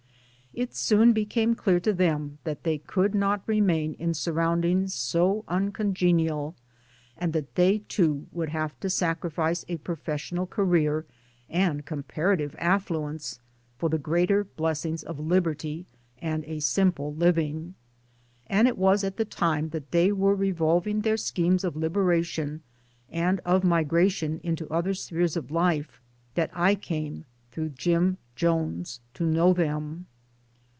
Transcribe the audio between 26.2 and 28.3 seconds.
that I came through Jim